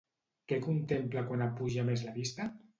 Què 0.51 0.57
contempla 0.63 1.25
quan 1.29 1.45
apuja 1.51 1.87
més 1.93 2.09
la 2.09 2.19
vista? 2.21 2.53